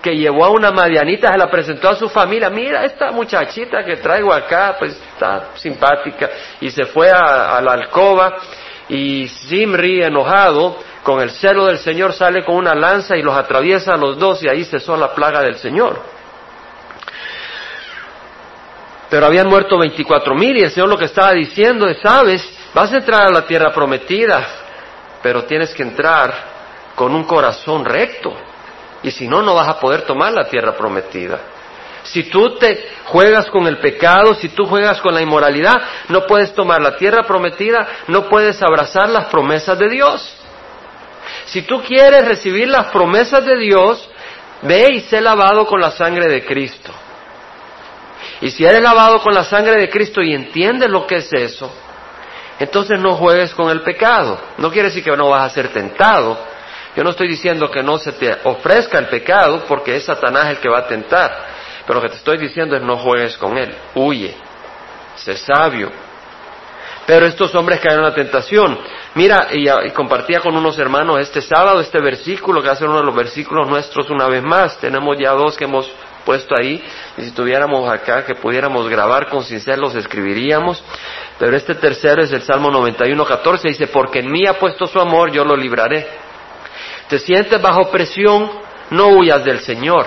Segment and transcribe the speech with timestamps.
[0.00, 3.96] que llevó a una madianita, se la presentó a su familia, mira esta muchachita que
[3.96, 6.30] traigo acá, pues está simpática,
[6.60, 8.36] y se fue a, la alcoba,
[8.88, 13.94] y Simri, enojado, con el celo del Señor, sale con una lanza y los atraviesa
[13.94, 16.00] a los dos, y ahí cesó la plaga del Señor.
[19.08, 22.42] Pero habían muerto veinticuatro mil, y el Señor lo que estaba diciendo es, sabes,
[22.72, 24.46] vas a entrar a la tierra prometida,
[25.22, 26.32] pero tienes que entrar
[26.94, 28.49] con un corazón recto
[29.02, 31.38] y si no, no vas a poder tomar la tierra prometida.
[32.02, 35.74] Si tú te juegas con el pecado, si tú juegas con la inmoralidad,
[36.08, 40.36] no puedes tomar la tierra prometida, no puedes abrazar las promesas de Dios.
[41.46, 44.08] Si tú quieres recibir las promesas de Dios,
[44.62, 46.92] ve y sé lavado con la sangre de Cristo.
[48.40, 51.70] Y si eres lavado con la sangre de Cristo y entiendes lo que es eso,
[52.58, 54.38] entonces no juegues con el pecado.
[54.58, 56.38] No quiere decir que no vas a ser tentado,
[56.96, 60.58] yo no estoy diciendo que no se te ofrezca el pecado porque es Satanás el
[60.58, 61.30] que va a tentar,
[61.86, 64.34] pero lo que te estoy diciendo es no juegues con él, huye,
[65.16, 65.90] sé sabio.
[67.06, 68.78] Pero estos hombres caen en la tentación.
[69.14, 72.98] Mira, y, compartía con unos hermanos este sábado este versículo, que va a ser uno
[72.98, 74.78] de los versículos nuestros una vez más.
[74.78, 75.90] Tenemos ya dos que hemos
[76.24, 76.84] puesto ahí,
[77.16, 80.84] y si tuviéramos acá que pudiéramos grabar con sincero los escribiríamos.
[81.38, 85.00] Pero este tercero es el Salmo 91, 14, dice, porque en mí ha puesto su
[85.00, 86.29] amor, yo lo libraré
[87.10, 88.48] te sientes bajo presión,
[88.90, 90.06] no huyas del Señor.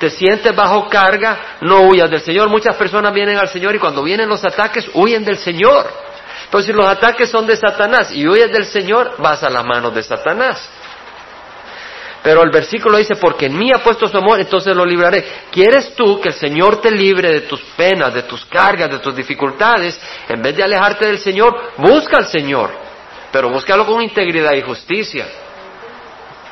[0.00, 2.48] Te sientes bajo carga, no huyas del Señor.
[2.48, 5.86] Muchas personas vienen al Señor y cuando vienen los ataques huyen del Señor.
[6.46, 10.02] Entonces los ataques son de Satanás y huyes del Señor, vas a las manos de
[10.02, 10.68] Satanás.
[12.24, 15.24] Pero el versículo dice, porque en mí ha puesto su amor, entonces lo libraré.
[15.52, 19.14] ¿Quieres tú que el Señor te libre de tus penas, de tus cargas, de tus
[19.14, 20.00] dificultades?
[20.28, 22.70] En vez de alejarte del Señor, busca al Señor.
[23.30, 25.26] Pero búscalo con integridad y justicia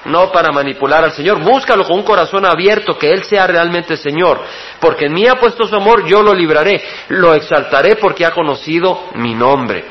[0.04, 1.40] no para manipular al Señor.
[1.42, 4.40] Búscalo con un corazón abierto, que Él sea realmente Señor.
[4.80, 6.82] Porque en mí ha puesto su amor, yo lo libraré.
[7.08, 9.84] Lo exaltaré porque ha conocido mi nombre.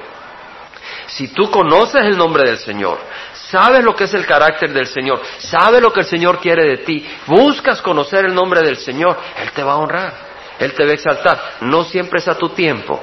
[1.08, 2.98] Si tú conoces el nombre del Señor,
[3.34, 6.78] sabes lo que es el carácter del Señor, sabes lo que el Señor quiere de
[6.78, 10.14] ti, buscas conocer el nombre del Señor, Él te va a honrar,
[10.58, 11.42] Él te va a exaltar.
[11.62, 13.02] No siempre es a tu tiempo,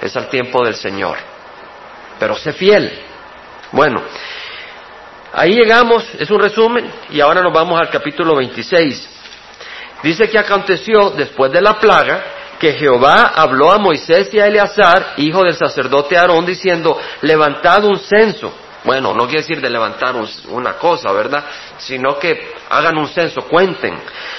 [0.00, 1.18] es al tiempo del Señor.
[2.18, 2.90] Pero sé fiel.
[3.72, 4.02] Bueno,
[5.38, 9.06] Ahí llegamos, es un resumen, y ahora nos vamos al capítulo 26.
[10.02, 12.24] Dice que aconteció después de la plaga
[12.58, 17.98] que Jehová habló a Moisés y a Eleazar, hijo del sacerdote Aarón, diciendo, levantad un
[17.98, 18.50] censo.
[18.84, 20.14] Bueno, no quiere decir de levantar
[20.48, 21.44] una cosa, ¿verdad?
[21.76, 23.94] Sino que hagan un censo, cuenten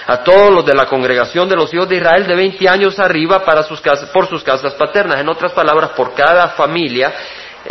[0.07, 3.45] a todos los de la congregación de los hijos de Israel de 20 años arriba
[3.45, 5.19] para sus casas, por sus casas paternas.
[5.19, 7.13] En otras palabras, por cada familia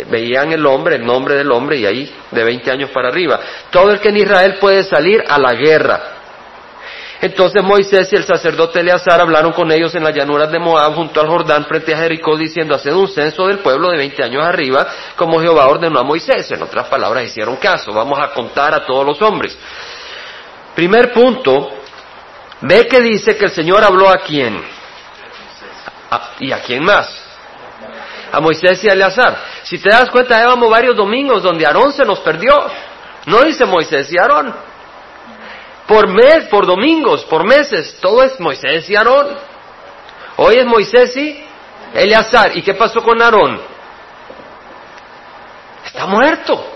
[0.09, 3.39] veían el hombre, el nombre del hombre, y ahí de 20 años para arriba.
[3.71, 6.17] Todo el que en Israel puede salir a la guerra.
[7.19, 11.19] Entonces Moisés y el sacerdote Eleazar hablaron con ellos en las llanuras de Moab junto
[11.19, 14.85] al Jordán frente a Jericó diciendo, haced un censo del pueblo de 20 años arriba
[15.15, 16.51] como Jehová ordenó a Moisés.
[16.51, 17.91] En otras palabras, hicieron caso.
[17.91, 19.57] Vamos a contar a todos los hombres.
[20.75, 21.71] Primer punto,
[22.61, 24.63] ve que dice que el Señor habló a quién.
[26.39, 27.16] ¿Y a quién más?
[28.31, 29.37] A Moisés y a Eleazar.
[29.63, 32.53] Si te das cuenta, llevamos varios domingos donde Aarón se nos perdió.
[33.25, 34.53] No dice Moisés y Aarón.
[35.87, 39.37] Por mes, por domingos, por meses, todo es Moisés y Aarón.
[40.37, 41.43] Hoy es Moisés y
[41.93, 42.55] Eleazar.
[42.57, 43.59] ¿Y qué pasó con Aarón?
[45.85, 46.73] Está muerto.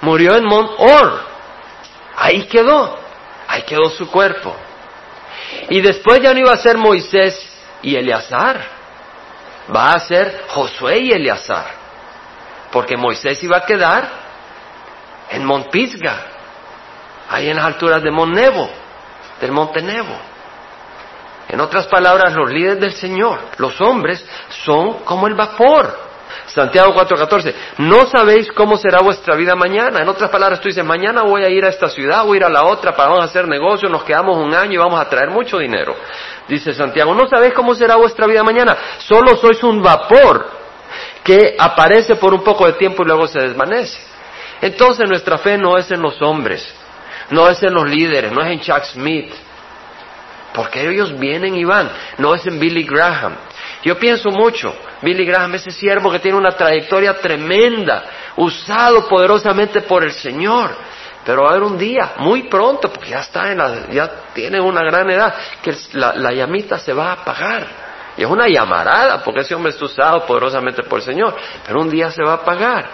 [0.00, 1.20] Murió en Mont Or.
[2.16, 2.98] Ahí quedó.
[3.48, 4.54] Ahí quedó su cuerpo.
[5.68, 7.48] Y después ya no iba a ser Moisés
[7.82, 8.75] y Eleazar
[9.74, 11.66] va a ser Josué y Eleazar,
[12.72, 14.08] porque Moisés iba a quedar
[15.30, 16.22] en Montpisga,
[17.28, 18.70] ahí en las alturas de Mont Nebo,
[19.40, 20.16] del Monte Nebo.
[21.48, 24.24] En otras palabras, los líderes del Señor, los hombres,
[24.64, 26.05] son como el vapor.
[26.46, 30.00] Santiago 4:14, no sabéis cómo será vuestra vida mañana.
[30.00, 32.44] En otras palabras, tú dices, mañana voy a ir a esta ciudad, voy a ir
[32.44, 35.08] a la otra para vamos a hacer negocio, nos quedamos un año y vamos a
[35.08, 35.96] traer mucho dinero.
[36.48, 40.48] Dice Santiago, no sabéis cómo será vuestra vida mañana, solo sois un vapor
[41.24, 43.98] que aparece por un poco de tiempo y luego se desvanece.
[44.60, 46.64] Entonces nuestra fe no es en los hombres,
[47.30, 49.32] no es en los líderes, no es en Chuck Smith,
[50.54, 53.34] porque ellos vienen y van, no es en Billy Graham,
[53.86, 58.02] yo pienso mucho, Billy Graham, ese siervo que tiene una trayectoria tremenda,
[58.36, 60.74] usado poderosamente por el Señor.
[61.24, 64.60] Pero va a haber un día, muy pronto, porque ya está en la, ya tiene
[64.60, 67.66] una gran edad, que la, la llamita se va a apagar.
[68.16, 71.36] Y es una llamarada, porque ese hombre es usado poderosamente por el Señor.
[71.64, 72.90] Pero un día se va a apagar.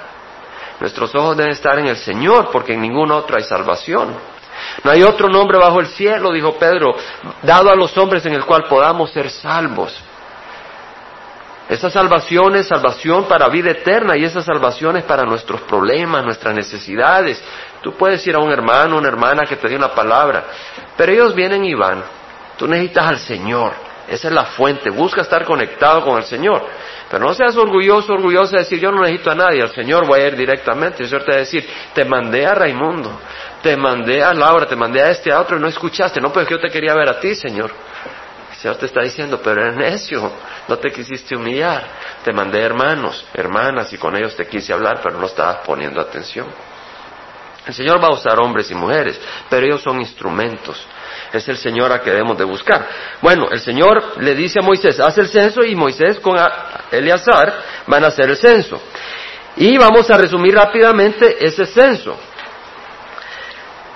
[0.78, 4.14] Nuestros ojos deben estar en el Señor, porque en ningún otro hay salvación.
[4.84, 6.94] No hay otro nombre bajo el cielo, dijo Pedro,
[7.40, 9.98] dado a los hombres en el cual podamos ser salvos.
[11.72, 16.54] Esa salvación es salvación para vida eterna y esa salvación es para nuestros problemas, nuestras
[16.54, 17.42] necesidades.
[17.80, 20.44] Tú puedes ir a un hermano, una hermana que te dé una palabra,
[20.98, 22.02] pero ellos vienen y van.
[22.58, 23.72] Tú necesitas al Señor.
[24.06, 24.90] Esa es la fuente.
[24.90, 26.62] Busca estar conectado con el Señor.
[27.10, 30.20] Pero no seas orgulloso, orgulloso de decir, yo no necesito a nadie, al Señor voy
[30.20, 31.04] a ir directamente.
[31.04, 33.18] El Señor te va a decir, te mandé a Raimundo,
[33.62, 36.20] te mandé a Laura, te mandé a este, a otro, y no escuchaste.
[36.20, 37.72] No, pues yo te quería ver a ti, Señor.
[38.62, 40.30] Señor te está diciendo, pero eres necio,
[40.68, 41.82] no te quisiste humillar.
[42.22, 46.46] Te mandé hermanos, hermanas, y con ellos te quise hablar, pero no estabas poniendo atención.
[47.66, 49.20] El Señor va a usar hombres y mujeres,
[49.50, 50.80] pero ellos son instrumentos.
[51.32, 52.88] Es el Señor a que debemos de buscar.
[53.20, 56.36] Bueno, el Señor le dice a Moisés, haz el censo y Moisés con
[56.92, 58.80] Eleazar van a hacer el censo.
[59.56, 62.16] Y vamos a resumir rápidamente ese censo.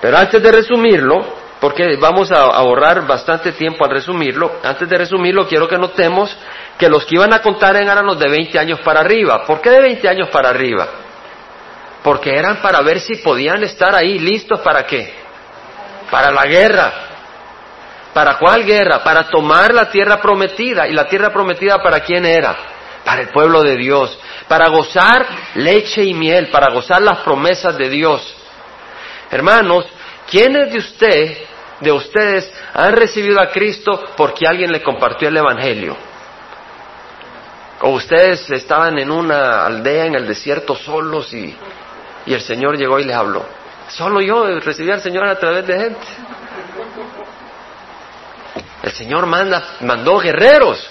[0.01, 5.47] Pero antes de resumirlo, porque vamos a ahorrar bastante tiempo al resumirlo, antes de resumirlo
[5.47, 6.35] quiero que notemos
[6.77, 9.43] que los que iban a contar eran los de 20 años para arriba.
[9.45, 10.87] ¿Por qué de 20 años para arriba?
[12.03, 15.13] Porque eran para ver si podían estar ahí listos para qué?
[16.11, 16.93] Para la guerra.
[18.13, 19.03] ¿Para cuál guerra?
[19.03, 20.87] Para tomar la tierra prometida.
[20.87, 22.55] ¿Y la tierra prometida para quién era?
[23.03, 24.17] Para el pueblo de Dios.
[24.47, 25.25] Para gozar
[25.55, 28.35] leche y miel, para gozar las promesas de Dios.
[29.29, 29.85] Hermanos,
[30.29, 31.37] ¿quiénes de usted,
[31.79, 35.95] de ustedes, han recibido a Cristo porque alguien le compartió el Evangelio?
[37.81, 41.55] O ustedes estaban en una aldea en el desierto solos y,
[42.25, 43.45] y el Señor llegó y les habló.
[43.89, 46.07] Solo yo recibí al Señor a través de gente.
[48.83, 50.89] El Señor manda, mandó guerreros,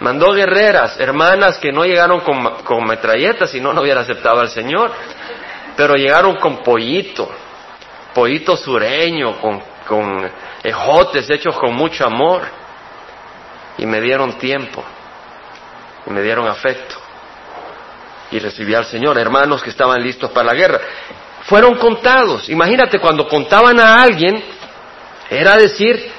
[0.00, 4.90] mandó guerreras, hermanas que no llegaron con, metralletas, si no, no hubiera aceptado al Señor,
[5.76, 7.30] pero llegaron con pollito,
[8.14, 10.30] pollito sureño, con, con
[10.62, 12.42] ejotes hechos con mucho amor,
[13.78, 14.84] y me dieron tiempo,
[16.06, 16.96] y me dieron afecto,
[18.30, 20.80] y recibí al Señor, hermanos que estaban listos para la guerra.
[21.44, 24.42] Fueron contados, imagínate cuando contaban a alguien,
[25.28, 26.12] era decir,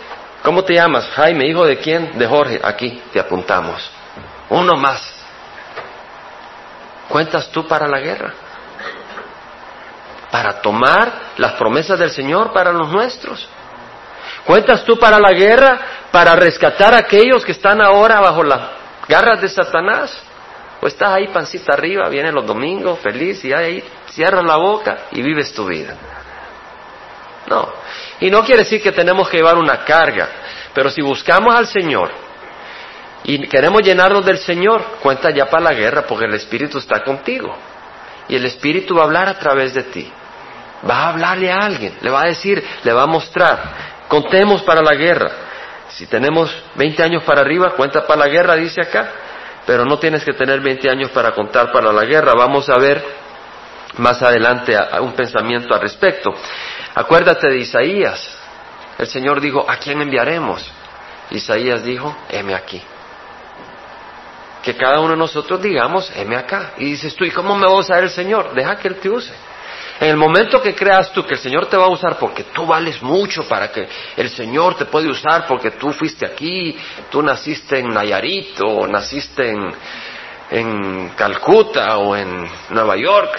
[0.44, 1.08] ¿Cómo te llamas?
[1.12, 2.18] Jaime, hijo de quién?
[2.20, 2.60] De Jorge.
[2.62, 3.90] Aquí te apuntamos.
[4.50, 5.02] Uno más.
[7.08, 8.34] ¿Cuentas tú para la guerra?
[10.34, 13.48] Para tomar las promesas del Señor para los nuestros.
[14.48, 15.80] ¿Cuentas tú para la guerra?
[16.12, 18.62] Para rescatar a aquellos que están ahora bajo las
[19.08, 20.12] garras de Satanás.
[20.82, 25.22] ¿O estás ahí pancita arriba, vienes los domingos, feliz, y ahí cierras la boca y
[25.22, 25.96] vives tu vida?
[27.46, 27.70] No.
[28.20, 30.30] Y no quiere decir que tenemos que llevar una carga,
[30.74, 32.10] pero si buscamos al Señor
[33.24, 37.56] y queremos llenarnos del Señor, cuenta ya para la guerra porque el Espíritu está contigo.
[38.28, 40.12] Y el Espíritu va a hablar a través de ti.
[40.90, 43.62] Va a hablarle a alguien, le va a decir, le va a mostrar.
[44.08, 45.32] Contemos para la guerra.
[45.90, 49.10] Si tenemos 20 años para arriba, cuenta para la guerra, dice acá.
[49.66, 52.34] Pero no tienes que tener 20 años para contar para la guerra.
[52.36, 53.04] Vamos a ver
[53.98, 56.34] más adelante un pensamiento al respecto.
[56.96, 58.38] Acuérdate de Isaías.
[58.98, 60.70] El Señor dijo, ¿a quién enviaremos?
[61.32, 62.82] Isaías dijo, heme aquí.
[64.62, 66.74] Que cada uno de nosotros digamos, heme acá.
[66.78, 68.54] Y dices tú, ¿y cómo me va a usar el Señor?
[68.54, 69.34] Deja que Él te use.
[70.04, 72.66] En el momento que creas tú que el Señor te va a usar porque tú
[72.66, 76.78] vales mucho para que el Señor te puede usar porque tú fuiste aquí,
[77.10, 79.74] tú naciste en Nayarit o naciste en,
[80.52, 83.34] en Calcuta o en Nueva York,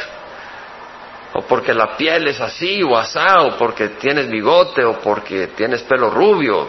[1.34, 5.82] o porque la piel es así o asá, o porque tienes bigote, o porque tienes
[5.82, 6.66] pelo rubio.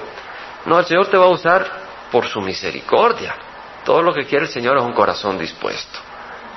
[0.66, 1.66] No, el Señor te va a usar
[2.12, 3.34] por su misericordia.
[3.86, 6.00] Todo lo que quiere el Señor es un corazón dispuesto.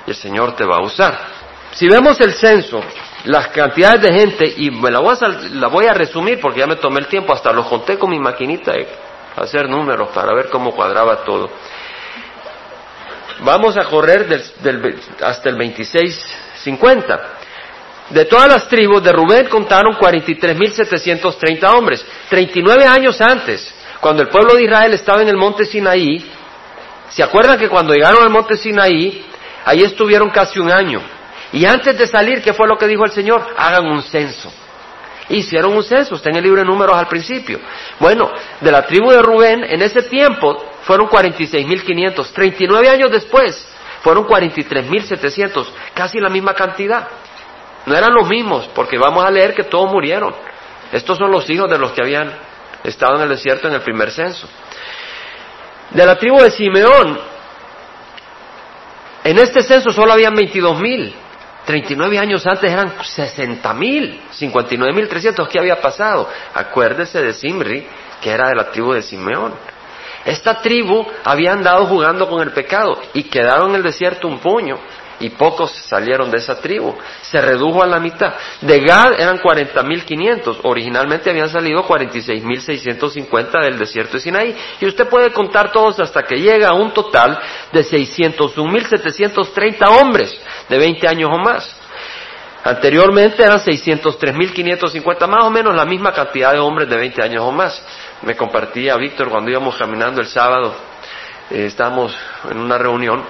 [0.05, 1.38] Y el Señor te va a usar.
[1.71, 2.81] Si vemos el censo,
[3.25, 6.67] las cantidades de gente, y me la voy a, la voy a resumir porque ya
[6.67, 8.87] me tomé el tiempo, hasta lo conté con mi maquinita de
[9.35, 11.49] hacer números para ver cómo cuadraba todo.
[13.41, 17.19] Vamos a correr del, hasta el 2650.
[18.09, 22.05] De todas las tribus de Rubén contaron 43.730 hombres.
[22.29, 26.25] 39 años antes, cuando el pueblo de Israel estaba en el monte Sinaí,
[27.09, 29.25] ¿se acuerdan que cuando llegaron al monte Sinaí,
[29.63, 31.01] ahí estuvieron casi un año?
[31.51, 33.43] Y antes de salir, ¿qué fue lo que dijo el Señor?
[33.57, 34.51] Hagan un censo.
[35.29, 37.59] Hicieron un censo, está en el libro de números al principio.
[37.99, 42.31] Bueno, de la tribu de Rubén, en ese tiempo fueron 46.500.
[42.33, 43.67] 39 años después,
[44.01, 47.07] fueron 43.700, casi la misma cantidad.
[47.85, 50.33] No eran los mismos, porque vamos a leer que todos murieron.
[50.91, 52.33] Estos son los hijos de los que habían
[52.83, 54.47] estado en el desierto en el primer censo.
[55.91, 57.19] De la tribu de Simeón,
[59.23, 61.15] en este censo solo habían 22 mil.
[61.65, 65.47] 39 años antes eran 60 mil, 59 mil 300.
[65.47, 66.27] ¿Qué había pasado?
[66.53, 67.85] Acuérdese de Simri,
[68.21, 69.53] que era de la tribu de Simeón.
[70.25, 74.77] Esta tribu había andado jugando con el pecado y quedaron en el desierto un puño
[75.19, 76.95] y pocos salieron de esa tribu.
[77.21, 78.33] Se redujo a la mitad.
[78.61, 80.59] De Gad eran 40.500.
[80.63, 84.55] Originalmente habían salido 46.650 del desierto de Sinaí.
[84.79, 87.39] Y usted puede contar todos hasta que llega a un total
[87.71, 90.35] de 601.730 hombres
[90.67, 91.75] de 20 años o más.
[92.63, 97.51] Anteriormente eran 603.550, más o menos la misma cantidad de hombres de 20 años o
[97.51, 97.81] más.
[98.21, 100.75] Me compartía Víctor cuando íbamos caminando el sábado,
[101.49, 102.15] eh, estábamos
[102.51, 103.23] en una reunión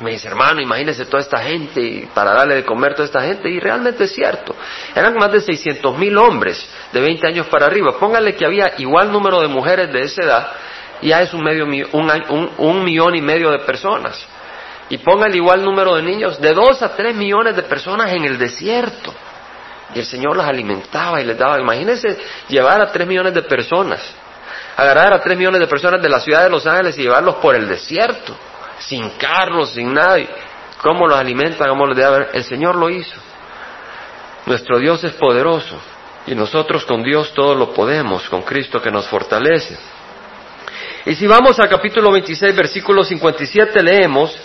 [0.00, 3.48] me dice, hermano, imagínese toda esta gente para darle de comer toda esta gente.
[3.48, 4.54] Y realmente es cierto.
[4.94, 7.98] Eran más de 600 mil hombres de 20 años para arriba.
[7.98, 10.48] Póngale que había igual número de mujeres de esa edad.
[11.00, 14.22] Ya es un, medio, un, un, millón y medio de personas.
[14.90, 16.40] Y póngale igual número de niños.
[16.40, 19.14] De dos a tres millones de personas en el desierto.
[19.94, 21.58] Y el Señor las alimentaba y les daba.
[21.58, 24.02] Imagínense llevar a tres millones de personas.
[24.76, 27.54] Agarrar a tres millones de personas de la ciudad de Los Ángeles y llevarlos por
[27.54, 28.36] el desierto
[28.78, 30.28] sin carros, sin nadie.
[30.82, 31.66] ¿Cómo los alimenta?
[31.68, 33.18] ¿Cómo los debe El Señor lo hizo.
[34.46, 35.80] Nuestro Dios es poderoso
[36.26, 39.76] y nosotros con Dios todo lo podemos, con Cristo que nos fortalece.
[41.04, 44.36] Y si vamos al capítulo 26, versículo 57, leemos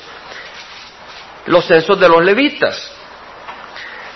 [1.47, 2.91] los censos de los levitas.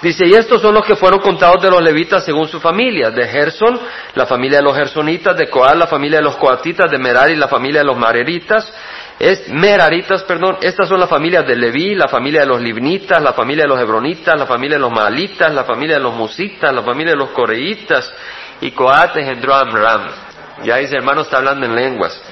[0.02, 3.10] Dice, y estos son los que fueron contados de los levitas según su familia.
[3.10, 3.80] De Gerson,
[4.14, 7.48] la familia de los gersonitas, de Coal, la familia de los coatitas, de Merari, la
[7.48, 8.72] familia de los mareritas,
[9.18, 13.32] es Meraritas, perdón, estas son las familias de Leví, la familia de los Libnitas, la
[13.32, 16.84] familia de los Hebronitas, la familia de los Malitas, la familia de los Musitas, la
[16.84, 18.12] familia de los Coreitas,
[18.60, 20.08] y Coate engendró a Amram.
[20.64, 22.22] Ya dice, hermano, está hablando en lenguas.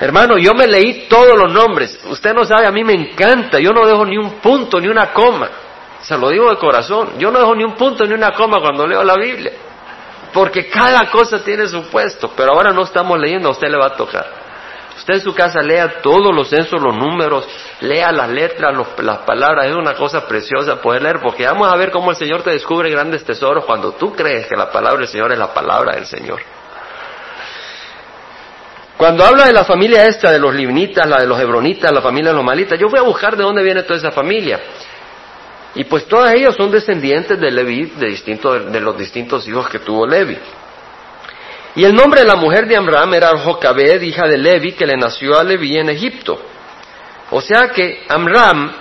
[0.00, 2.00] Hermano, yo me leí todos los nombres.
[2.06, 3.60] Usted no sabe, a mí me encanta.
[3.60, 5.48] Yo no dejo ni un punto, ni una coma.
[6.00, 7.10] Se lo digo de corazón.
[7.18, 9.52] Yo no dejo ni un punto, ni una coma cuando leo la Biblia.
[10.32, 12.32] Porque cada cosa tiene su puesto.
[12.36, 14.41] Pero ahora no estamos leyendo, a usted le va a tocar.
[14.96, 17.46] Usted en su casa lea todos los censos, los números,
[17.80, 21.90] lea las letras, las palabras, es una cosa preciosa poder leer, porque vamos a ver
[21.90, 25.32] cómo el Señor te descubre grandes tesoros cuando tú crees que la palabra del Señor
[25.32, 26.40] es la palabra del Señor.
[28.96, 32.30] Cuando habla de la familia esta, de los libnitas, la de los hebronitas, la familia
[32.30, 34.60] de los malitas, yo voy a buscar de dónde viene toda esa familia.
[35.74, 40.06] Y pues todas ellas son descendientes de Leví, de, de los distintos hijos que tuvo
[40.06, 40.38] Levi.
[41.74, 44.96] Y el nombre de la mujer de Amram era Jocabed, hija de Levi, que le
[44.96, 46.38] nació a Levi en Egipto.
[47.30, 48.72] O sea que Amram,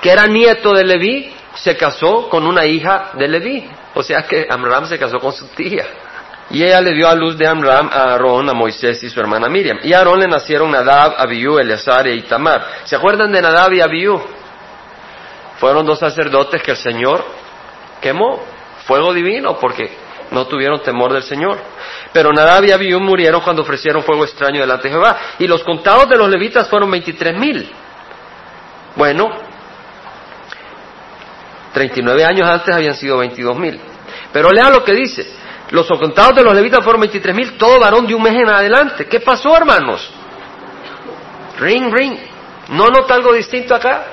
[0.00, 3.70] que era nieto de Levi, se casó con una hija de Levi.
[3.94, 5.84] O sea que Amram se casó con su tía.
[6.50, 9.48] Y ella le dio a luz de Amram a Aarón, a Moisés y su hermana
[9.48, 9.78] Miriam.
[9.84, 12.66] Y a Aarón le nacieron Nadab, Abiú, Eleazar y Itamar.
[12.84, 14.20] ¿Se acuerdan de Nadab y Abiú?
[15.60, 17.24] Fueron dos sacerdotes que el Señor
[18.00, 18.42] quemó.
[18.86, 19.88] Fuego divino, porque
[20.30, 21.58] no tuvieron temor del Señor.
[22.12, 25.16] Pero Nadab y Abiú murieron cuando ofrecieron fuego extraño delante de Jehová.
[25.38, 27.70] Y los contados de los levitas fueron veintitrés mil.
[28.96, 29.28] Bueno,
[31.72, 33.80] 39 años antes habían sido veintidós mil.
[34.32, 35.26] Pero lea lo que dice.
[35.70, 39.06] Los contados de los levitas fueron veintitrés mil, todo varón de un mes en adelante.
[39.06, 40.10] ¿Qué pasó, hermanos?
[41.58, 42.18] Ring, ring.
[42.70, 44.04] ¿No nota algo distinto acá?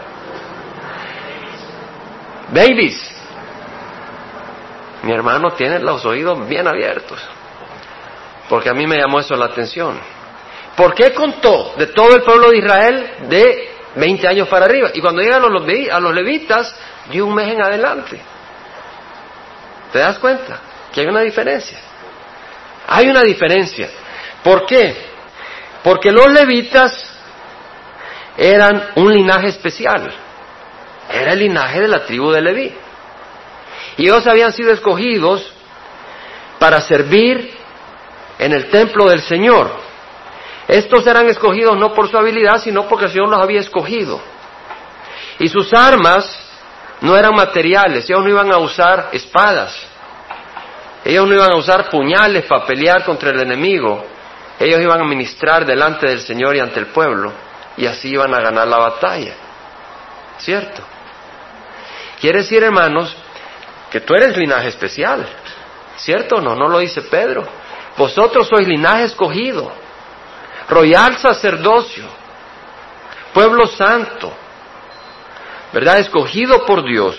[2.49, 3.16] Babies.
[5.03, 7.19] Mi hermano tiene los oídos bien abiertos.
[8.49, 9.99] Porque a mí me llamó eso la atención.
[10.75, 14.91] ¿Por qué contó de todo el pueblo de Israel de 20 años para arriba?
[14.93, 16.75] Y cuando llegan a los, a los levitas,
[17.11, 18.19] de un mes en adelante.
[19.91, 20.59] ¿Te das cuenta?
[20.93, 21.79] Que hay una diferencia.
[22.87, 23.89] Hay una diferencia.
[24.43, 24.95] ¿Por qué?
[25.83, 27.09] Porque los levitas
[28.37, 30.13] eran un linaje especial.
[31.09, 32.75] Era el linaje de la tribu de Leví.
[33.97, 35.51] Y ellos habían sido escogidos
[36.59, 37.51] para servir
[38.39, 39.71] en el templo del Señor.
[40.67, 44.19] Estos eran escogidos no por su habilidad, sino porque el Señor los había escogido.
[45.39, 46.47] Y sus armas
[47.01, 49.75] no eran materiales, ellos no iban a usar espadas,
[51.05, 54.03] ellos no iban a usar puñales para pelear contra el enemigo,
[54.59, 57.31] ellos iban a ministrar delante del Señor y ante el pueblo,
[57.77, 59.33] y así iban a ganar la batalla.
[60.39, 60.81] ¿Cierto?
[62.19, 63.15] Quiere decir, hermanos,
[64.01, 65.25] tú eres linaje especial.
[65.97, 66.55] ¿Cierto o no?
[66.55, 67.47] No lo dice Pedro.
[67.97, 69.71] Vosotros sois linaje escogido,
[70.69, 72.03] royal sacerdocio,
[73.33, 74.31] pueblo santo,
[75.73, 75.97] ¿verdad?
[75.99, 77.17] Escogido por Dios.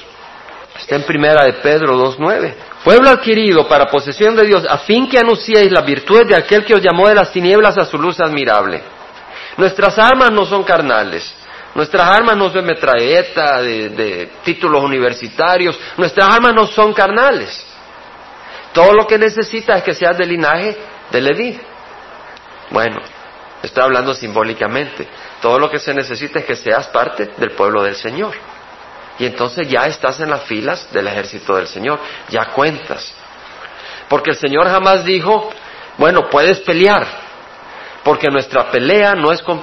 [0.79, 2.55] Está en primera de Pedro 2.9.
[2.85, 6.75] Pueblo adquirido para posesión de Dios, a fin que anunciéis la virtud de aquel que
[6.75, 8.83] os llamó de las tinieblas a su luz admirable.
[9.57, 11.35] Nuestras armas no son carnales,
[11.75, 17.65] Nuestras armas no son metralleta, de, títulos universitarios, nuestras armas no son carnales.
[18.73, 20.77] Todo lo que necesita es que seas del linaje
[21.11, 21.61] de Leví.
[22.71, 23.01] Bueno,
[23.63, 25.07] estoy hablando simbólicamente.
[25.41, 28.35] Todo lo que se necesita es que seas parte del pueblo del Señor.
[29.19, 31.99] Y entonces ya estás en las filas del ejército del Señor,
[32.29, 33.13] ya cuentas.
[34.09, 35.51] Porque el Señor jamás dijo,
[35.97, 37.07] bueno, puedes pelear,
[38.05, 39.63] porque nuestra pelea no es con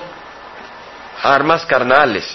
[1.22, 2.26] armas carnales.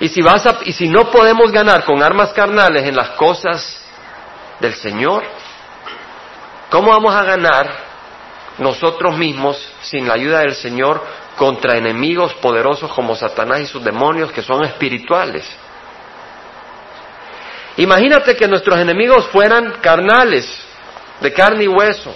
[0.00, 3.80] Y si, vas y si no podemos ganar con armas carnales en las cosas
[4.60, 5.24] del Señor,
[6.70, 7.70] ¿cómo vamos a ganar
[8.58, 11.02] nosotros mismos sin la ayuda del Señor
[11.36, 15.44] contra enemigos poderosos como Satanás y sus demonios que son espirituales?
[17.76, 20.48] Imagínate que nuestros enemigos fueran carnales,
[21.20, 22.14] de carne y hueso,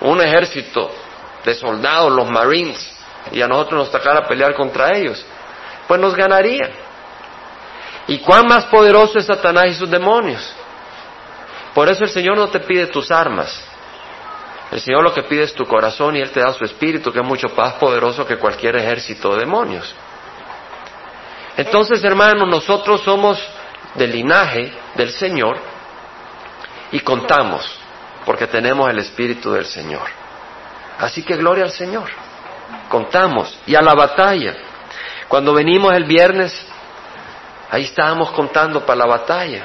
[0.00, 0.90] un ejército
[1.44, 2.95] de soldados, los Marines,
[3.32, 5.24] y a nosotros nos tocara pelear contra ellos,
[5.86, 6.70] pues nos ganarían.
[8.08, 10.54] ¿Y cuán más poderoso es Satanás y sus demonios?
[11.74, 13.62] Por eso el Señor no te pide tus armas.
[14.70, 17.20] El Señor lo que pide es tu corazón y Él te da su espíritu, que
[17.20, 19.94] es mucho más poderoso que cualquier ejército de demonios.
[21.56, 23.38] Entonces, hermanos, nosotros somos
[23.94, 25.58] del linaje del Señor
[26.92, 27.80] y contamos
[28.24, 30.08] porque tenemos el espíritu del Señor.
[30.98, 32.10] Así que gloria al Señor.
[32.88, 33.58] Contamos.
[33.66, 34.54] Y a la batalla.
[35.28, 36.54] Cuando venimos el viernes,
[37.70, 39.64] ahí estábamos contando para la batalla.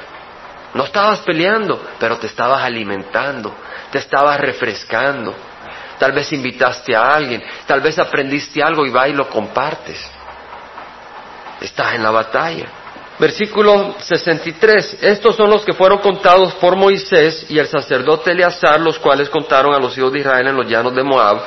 [0.74, 3.54] No estabas peleando, pero te estabas alimentando,
[3.90, 5.34] te estabas refrescando.
[5.98, 10.00] Tal vez invitaste a alguien, tal vez aprendiste algo y va y lo compartes.
[11.60, 12.66] Estás en la batalla.
[13.18, 14.98] Versículo 63.
[15.02, 19.74] Estos son los que fueron contados por Moisés y el sacerdote Eleazar, los cuales contaron
[19.74, 21.40] a los hijos de Israel en los llanos de Moab,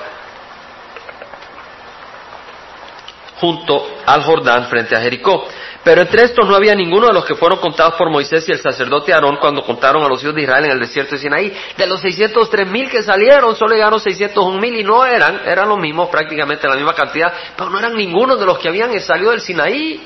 [3.40, 5.48] junto al Jordán frente a Jericó.
[5.84, 8.60] Pero entre estos no había ninguno de los que fueron contados por Moisés y el
[8.60, 11.56] sacerdote Aarón cuando contaron a los hijos de Israel en el desierto de Sinaí.
[11.78, 15.78] De los 603 mil que salieron, solo llegaron 601 mil y no eran, eran los
[15.78, 19.42] mismos, prácticamente la misma cantidad, pero no eran ninguno de los que habían salido del
[19.42, 20.02] Sinaí.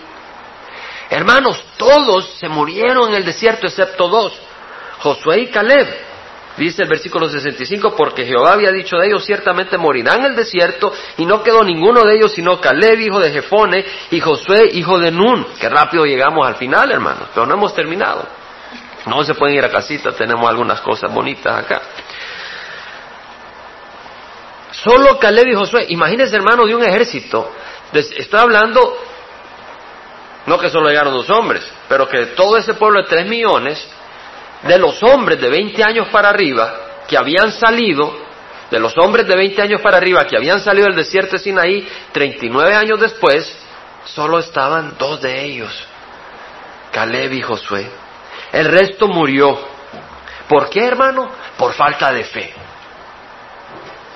[1.09, 4.33] Hermanos, todos se murieron en el desierto excepto dos,
[4.99, 6.08] Josué y Caleb.
[6.59, 10.91] Dice el versículo 65, porque Jehová había dicho de ellos, ciertamente morirán en el desierto,
[11.15, 15.09] y no quedó ninguno de ellos sino Caleb, hijo de Jefone, y Josué, hijo de
[15.09, 15.47] Nun.
[15.57, 18.27] Qué rápido llegamos al final, hermanos, pero no hemos terminado.
[19.05, 21.81] No se pueden ir a casita, tenemos algunas cosas bonitas acá.
[24.71, 27.53] Solo Caleb y Josué, imagínense hermanos de un ejército,
[27.93, 28.97] estoy hablando,
[30.45, 33.87] no que solo llegaron dos hombres, pero que todo ese pueblo de tres millones,
[34.63, 38.13] de los hombres de 20 años para arriba que habían salido,
[38.69, 41.87] de los hombres de 20 años para arriba que habían salido del desierto de Sinaí,
[42.11, 43.57] 39 años después,
[44.05, 45.71] solo estaban dos de ellos,
[46.91, 47.89] Caleb y Josué.
[48.51, 49.59] El resto murió.
[50.47, 51.29] ¿Por qué, hermano?
[51.57, 52.53] Por falta de fe.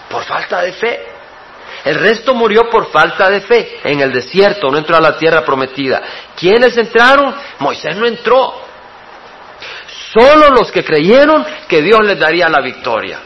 [0.10, 1.08] Por falta de fe.
[1.86, 3.80] El resto murió por falta de fe.
[3.84, 6.02] En el desierto no entró a la tierra prometida.
[6.36, 7.36] ¿Quiénes entraron?
[7.60, 8.62] Moisés no entró.
[10.14, 13.20] Solo los que creyeron que Dios les daría la victoria.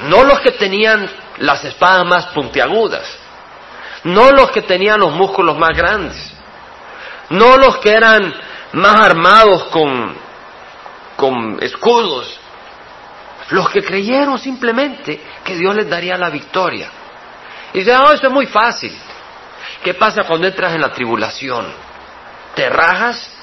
[0.00, 3.08] No los que tenían las espadas más puntiagudas.
[4.04, 6.34] No los que tenían los músculos más grandes.
[7.30, 8.34] No los que eran
[8.72, 10.14] más armados con,
[11.16, 12.38] con escudos.
[13.48, 16.90] Los que creyeron simplemente que Dios les daría la victoria.
[17.72, 18.94] Y dicen, oh, eso es muy fácil.
[19.82, 21.66] ¿Qué pasa cuando entras en la tribulación?
[22.54, 23.37] Te rajas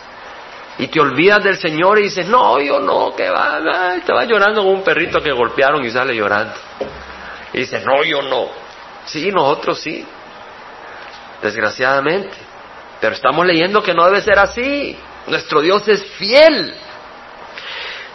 [0.78, 4.62] y te olvidas del Señor y dices, no, yo no, que va, te vas llorando
[4.62, 6.54] como un perrito que golpearon y sale llorando.
[7.54, 8.50] Y dices, no, yo no.
[9.06, 10.06] Sí, nosotros sí,
[11.42, 12.36] desgraciadamente.
[13.00, 14.98] Pero estamos leyendo que no debe ser así.
[15.28, 16.74] Nuestro Dios es fiel.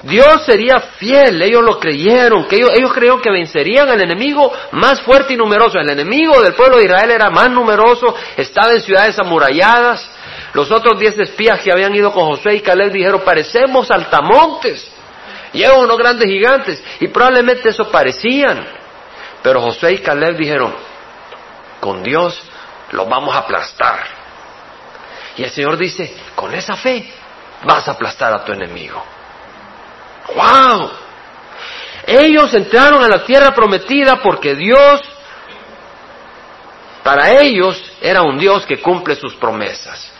[0.02, 5.02] Dios sería fiel, ellos lo creyeron, que ellos, ellos creyeron que vencerían al enemigo más
[5.02, 5.78] fuerte y numeroso.
[5.78, 10.10] El enemigo del pueblo de Israel era más numeroso, estaba en ciudades amuralladas,
[10.52, 14.90] los otros diez espías que habían ido con José y Caleb dijeron, parecemos altamontes,
[15.52, 18.66] llevan unos grandes gigantes, y probablemente eso parecían.
[19.42, 20.74] Pero José y Caleb dijeron,
[21.78, 22.40] con Dios
[22.92, 24.00] los vamos a aplastar.
[25.36, 27.10] Y el Señor dice, con esa fe
[27.64, 29.02] vas a aplastar a tu enemigo.
[30.34, 30.90] ¡Wow!
[32.06, 35.00] Ellos entraron a la tierra prometida porque Dios,
[37.04, 40.12] para ellos, era un Dios que cumple sus promesas.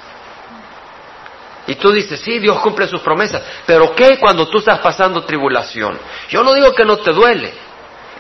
[1.71, 5.97] Y tú dices, sí, Dios cumple sus promesas, pero ¿qué cuando tú estás pasando tribulación?
[6.29, 7.55] Yo no digo que no te duele,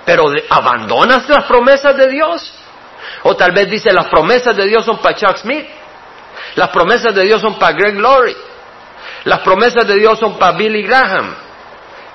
[0.04, 2.54] pero ¿abandonas las promesas de Dios?
[3.24, 5.66] O tal vez dice, las promesas de Dios son para Chuck Smith.
[6.54, 8.36] Las promesas de Dios son para Greg Laurie.
[9.24, 11.34] Las promesas de Dios son para Billy Graham.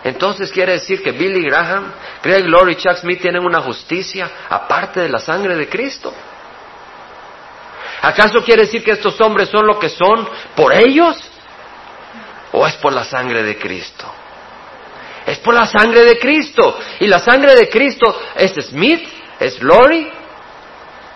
[0.05, 1.91] Entonces quiere decir que Billy Graham,
[2.23, 6.13] Greg Laurie y Chuck Smith tienen una justicia aparte de la sangre de Cristo.
[8.05, 11.17] ¿Acaso quiere decir que estos hombres son lo que son por ellos?
[12.51, 14.05] ¿O es por la sangre de Cristo?
[15.25, 16.77] Es por la sangre de Cristo.
[16.99, 20.07] Y la sangre de Cristo es Smith, es Lori,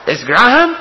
[0.08, 0.76] es Graham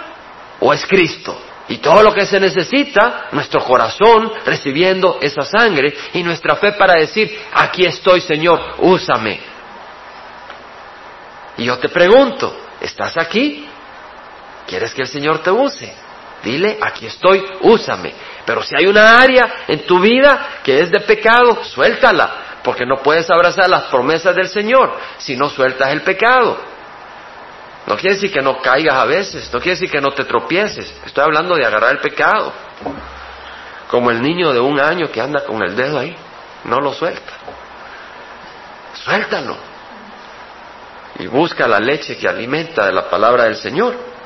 [0.60, 1.38] o es Cristo.
[1.68, 6.94] Y todo lo que se necesita, nuestro corazón recibiendo esa sangre y nuestra fe para
[6.94, 9.40] decir, aquí estoy Señor, úsame.
[11.58, 13.67] Y yo te pregunto, ¿estás aquí?
[14.68, 15.92] ¿Quieres que el Señor te use?
[16.44, 18.12] Dile, aquí estoy, úsame.
[18.44, 23.02] Pero si hay una área en tu vida que es de pecado, suéltala, porque no
[23.02, 26.58] puedes abrazar las promesas del Señor si no sueltas el pecado.
[27.86, 30.94] No quiere decir que no caigas a veces, no quiere decir que no te tropieces.
[31.06, 32.52] Estoy hablando de agarrar el pecado.
[33.88, 36.14] Como el niño de un año que anda con el dedo ahí,
[36.64, 37.32] no lo suelta.
[38.92, 39.56] Suéltalo.
[41.20, 44.17] Y busca la leche que alimenta de la palabra del Señor.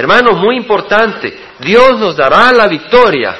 [0.00, 3.36] Hermanos, muy importante, Dios nos dará la victoria.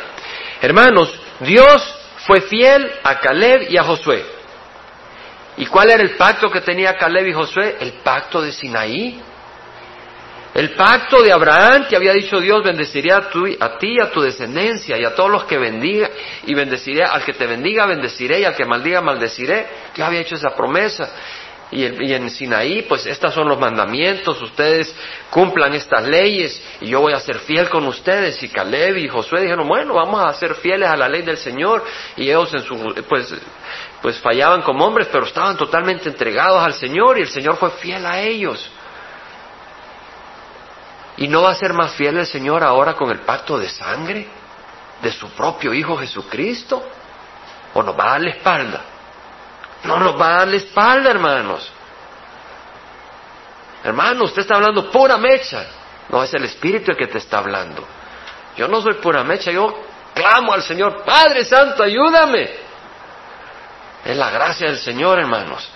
[0.61, 1.83] Hermanos, Dios
[2.27, 4.23] fue fiel a Caleb y a Josué.
[5.57, 7.77] ¿Y cuál era el pacto que tenía Caleb y Josué?
[7.81, 9.23] El pacto de Sinaí.
[10.53, 14.99] El pacto de Abraham que había dicho Dios, bendeciré a, a ti a tu descendencia
[14.99, 16.11] y a todos los que bendiga
[16.45, 19.67] y bendeciré, al que te bendiga bendeciré y al que maldiga maldeciré.
[19.95, 21.11] Dios había hecho esa promesa.
[21.73, 24.93] Y, en Sinaí, pues estos son los mandamientos, ustedes
[25.31, 28.43] cumplan estas leyes y yo voy a ser fiel con ustedes.
[28.43, 31.85] Y Caleb y Josué dijeron, bueno, vamos a ser fieles a la ley del Señor.
[32.17, 33.33] Y ellos en su, pues,
[34.03, 38.05] pues fallaban como hombres, pero estaban totalmente entregados al Señor y el Señor fue fiel
[38.05, 38.69] a ellos.
[41.19, 44.27] ¿Y no va a ser más fiel el Señor ahora con el pacto de sangre
[45.01, 46.83] de su propio Hijo Jesucristo?
[47.75, 48.85] ¿O nos va a dar la espalda?
[49.85, 51.71] No nos va a dar la espalda, hermanos.
[53.83, 55.67] Hermano, usted está hablando pura mecha.
[56.11, 57.87] No, es el Espíritu el que te está hablando.
[58.57, 59.75] Yo no soy pura mecha, yo
[60.13, 62.51] clamo al Señor, Padre Santo, ayúdame.
[64.05, 65.69] Es la gracia del Señor, hermanos.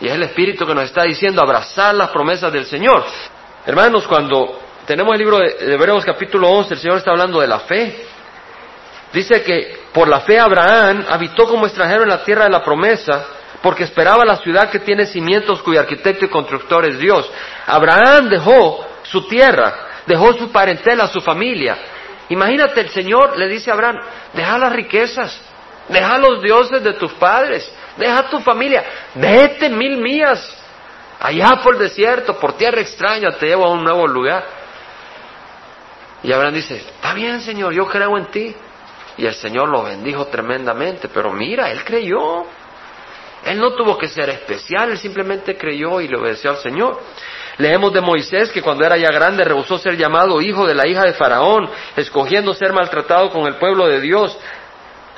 [0.00, 3.04] Y es el Espíritu que nos está diciendo abrazar las promesas del Señor.
[3.64, 7.60] Hermanos, cuando tenemos el libro de Hebreos capítulo 11, el Señor está hablando de la
[7.60, 8.06] fe.
[9.12, 13.24] Dice que por la fe Abraham habitó como extranjero en la tierra de la promesa,
[13.62, 17.30] porque esperaba la ciudad que tiene cimientos cuyo arquitecto y constructor es Dios.
[17.66, 19.74] Abraham dejó su tierra,
[20.06, 21.76] dejó su parentela, su familia.
[22.28, 24.00] Imagínate, el Señor le dice a Abraham,
[24.32, 25.40] deja las riquezas,
[25.88, 30.58] deja los dioses de tus padres, deja tu familia, vete mil mías,
[31.20, 34.44] allá por el desierto, por tierra extraña, te llevo a un nuevo lugar.
[36.22, 38.56] Y Abraham dice, está bien Señor, yo creo en ti.
[39.16, 42.44] Y el Señor lo bendijo tremendamente, pero mira, él creyó.
[43.44, 47.00] Él no tuvo que ser especial, él simplemente creyó y le obedeció al Señor.
[47.58, 51.02] Leemos de Moisés que cuando era ya grande rehusó ser llamado hijo de la hija
[51.02, 54.38] de Faraón, escogiendo ser maltratado con el pueblo de Dios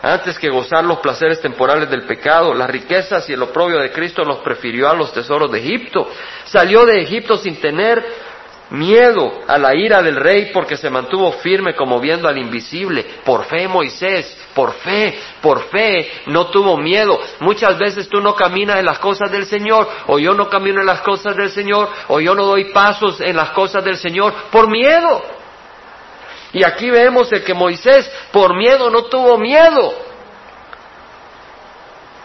[0.04, 4.22] antes que gozar los placeres temporales del pecado, las riquezas y el oprobio de Cristo
[4.22, 6.06] los prefirió a los tesoros de Egipto.
[6.44, 8.04] Salió de Egipto sin tener
[8.70, 13.04] miedo a la ira del rey porque se mantuvo firme como viendo al invisible.
[13.24, 17.18] Por fe Moisés, por fe, por fe, no tuvo miedo.
[17.40, 20.86] Muchas veces tú no caminas en las cosas del Señor, o yo no camino en
[20.86, 24.70] las cosas del Señor, o yo no doy pasos en las cosas del Señor por
[24.70, 25.22] miedo.
[26.52, 29.94] Y aquí vemos el que Moisés por miedo no tuvo miedo.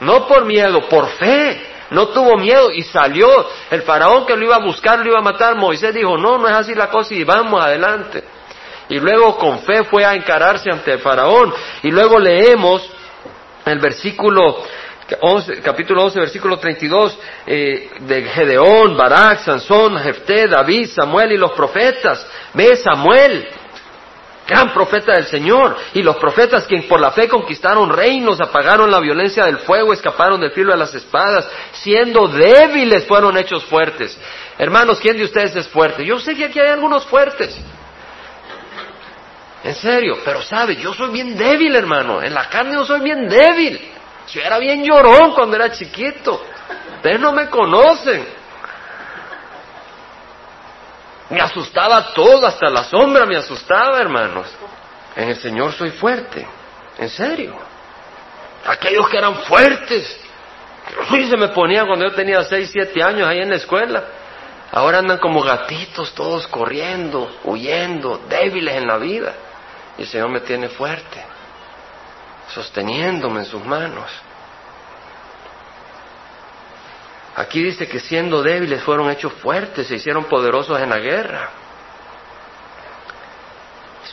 [0.01, 3.47] No por miedo, por fe no tuvo miedo y salió.
[3.69, 5.55] El faraón que lo iba a buscar, lo iba a matar.
[5.55, 8.23] Moisés dijo, no, no es así la cosa y vamos adelante.
[8.89, 11.53] Y luego con fe fue a encararse ante el faraón.
[11.83, 12.89] Y luego leemos
[13.65, 14.63] el versículo
[15.21, 21.51] 11, capítulo 11, versículo 32, eh, de Gedeón, Barak, Sansón, Jefté, David, Samuel y los
[21.53, 22.25] profetas.
[22.53, 23.47] Ve Samuel,
[24.49, 25.77] gran profeta del Señor.
[25.93, 30.41] Y los profetas que por la fe conquistaron reinos, apagaron la violencia del fuego, escaparon
[30.41, 34.17] del filo de las espadas, siendo débiles fueron hechos fuertes.
[34.57, 36.03] Hermanos, ¿quién de ustedes es fuerte?
[36.03, 37.55] Yo sé que aquí hay algunos fuertes.
[39.63, 42.21] En serio, pero sabe, yo soy bien débil, hermano.
[42.21, 43.79] En la carne yo soy bien débil.
[44.31, 46.43] Yo era bien llorón cuando era chiquito.
[46.95, 48.38] Ustedes no me conocen.
[51.29, 54.47] Me asustaba todo, hasta la sombra me asustaba, hermanos.
[55.15, 56.47] En el Señor soy fuerte,
[56.97, 57.55] en serio.
[58.65, 60.19] Aquellos que eran fuertes,
[61.09, 64.03] sí se me ponían cuando yo tenía seis, siete años ahí en la escuela.
[64.71, 69.33] Ahora andan como gatitos, todos corriendo, huyendo, débiles en la vida.
[69.97, 71.23] Y el Señor me tiene fuerte,
[72.53, 74.09] sosteniéndome en sus manos.
[77.35, 81.49] Aquí dice que siendo débiles fueron hechos fuertes, se hicieron poderosos en la guerra.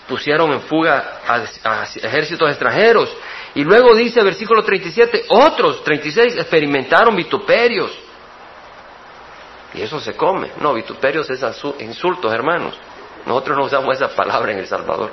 [0.08, 3.12] Pusieron en fuga a, ejércitos extranjeros.
[3.54, 7.90] Y luego dice, versículo 37, otros, 36, experimentaron vituperios.
[9.74, 10.52] Y eso se come.
[10.60, 11.44] No, vituperios es
[11.80, 12.78] insultos, hermanos.
[13.26, 15.12] Nosotros no usamos esa palabra en El Salvador.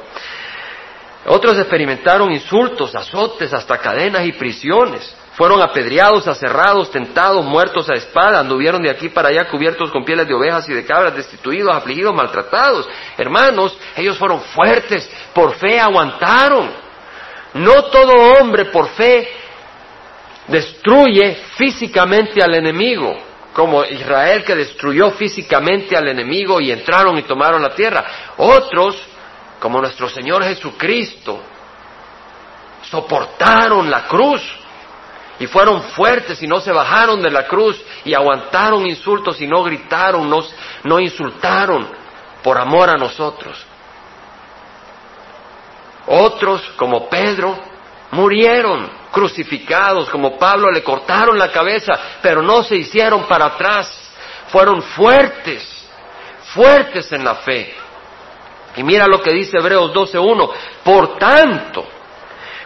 [1.26, 5.16] Otros experimentaron insultos, azotes, hasta cadenas y prisiones.
[5.36, 10.28] Fueron apedreados, aserrados, tentados, muertos a espada, anduvieron de aquí para allá cubiertos con pieles
[10.28, 12.88] de ovejas y de cabras, destituidos, afligidos, maltratados.
[13.18, 16.70] Hermanos, ellos fueron fuertes, por fe aguantaron.
[17.56, 19.28] No todo hombre por fe
[20.48, 23.18] destruye físicamente al enemigo,
[23.54, 28.06] como Israel que destruyó físicamente al enemigo y entraron y tomaron la tierra.
[28.38, 28.98] Otros,
[29.64, 31.40] como nuestro Señor Jesucristo,
[32.82, 34.42] soportaron la cruz
[35.40, 39.64] y fueron fuertes y no se bajaron de la cruz y aguantaron insultos y no
[39.64, 40.44] gritaron, no,
[40.84, 41.88] no insultaron
[42.44, 43.58] por amor a nosotros.
[46.08, 47.58] Otros, como Pedro,
[48.12, 54.12] murieron crucificados, como Pablo le cortaron la cabeza, pero no se hicieron para atrás,
[54.50, 55.88] fueron fuertes,
[56.54, 57.83] fuertes en la fe.
[58.76, 60.50] Y mira lo que dice Hebreos 12.1,
[60.84, 61.86] por tanto,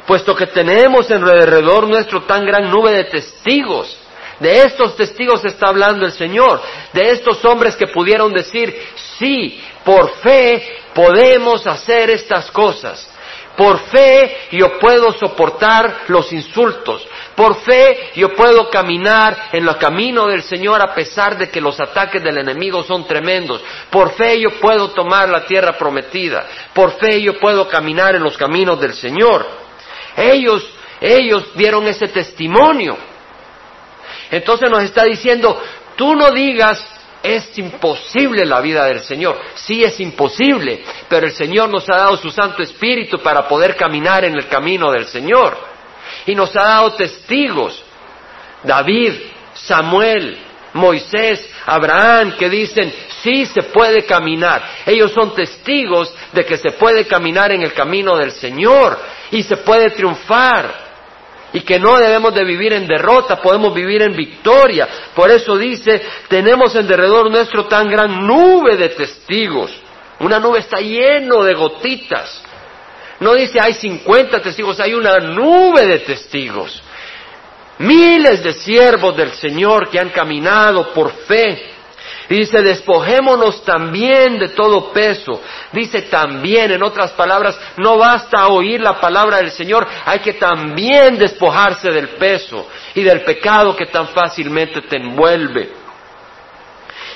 [0.06, 3.98] puesto que tenemos en alrededor nuestro tan gran nube de testigos.
[4.39, 6.62] De estos testigos está hablando el Señor,
[6.93, 8.74] de estos hombres que pudieron decir,
[9.17, 13.10] sí, por fe podemos hacer estas cosas.
[13.58, 17.08] Por fe yo puedo soportar los insultos.
[17.36, 21.80] Por fe yo puedo caminar en el camino del Señor a pesar de que los
[21.80, 23.63] ataques del enemigo son tremendos.
[23.89, 26.46] Por fe yo puedo tomar la tierra prometida.
[26.72, 29.43] Por fe yo puedo caminar en los caminos del Señor.
[30.15, 30.63] Ellos,
[31.02, 32.96] ellos dieron ese testimonio.
[34.30, 35.60] Entonces nos está diciendo,
[35.96, 39.39] tú no digas, es imposible la vida del Señor.
[39.56, 44.23] Sí es imposible, pero el Señor nos ha dado su Santo Espíritu para poder caminar
[44.25, 45.58] en el camino del Señor.
[46.25, 47.84] Y nos ha dado testigos.
[48.63, 49.13] David,
[49.53, 50.38] Samuel,
[50.73, 54.63] Moisés, Abraham, que dicen, sí se puede caminar.
[54.86, 58.97] Ellos son testigos de que se puede caminar en el camino del Señor
[59.32, 60.87] y se puede triunfar
[61.58, 64.88] y que no debemos de vivir en derrota, podemos vivir en victoria.
[65.15, 69.72] Por eso dice, tenemos en derredor nuestro tan gran nube de testigos.
[70.20, 72.43] Una nube está lleno de gotitas.
[73.20, 76.84] No dice hay 50 testigos, hay una nube de testigos.
[77.80, 81.77] Miles de siervos del Señor que han caminado por fe
[82.30, 85.42] Dice, despojémonos también de todo peso.
[85.72, 91.18] Dice también, en otras palabras, no basta oír la palabra del Señor, hay que también
[91.18, 95.72] despojarse del peso y del pecado que tan fácilmente te envuelve.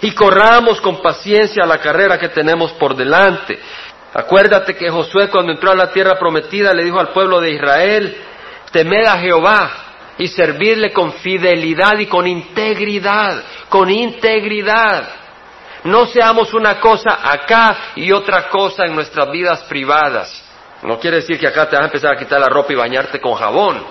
[0.02, 3.60] Y corramos con paciencia la carrera que tenemos por delante.
[4.14, 8.18] Acuérdate que Josué cuando entró a la tierra prometida le dijo al pueblo de Israel,
[8.72, 15.10] temed a Jehová y servirle con fidelidad y con integridad, con integridad.
[15.84, 20.44] No seamos una cosa acá y otra cosa en nuestras vidas privadas.
[20.84, 23.20] No quiere decir que acá te vas a empezar a quitar la ropa y bañarte
[23.20, 23.84] con jabón.